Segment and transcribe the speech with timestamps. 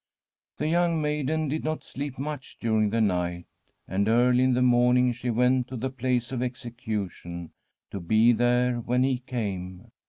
[0.57, 3.45] The young maiden did not sleep much during the night,
[3.87, 7.51] and early in the morning she went to the place of execution,
[7.91, 9.91] to be there when he came.